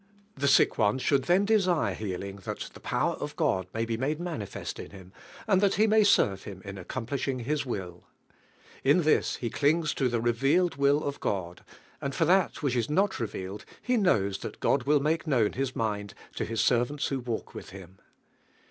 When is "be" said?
3.85-3.97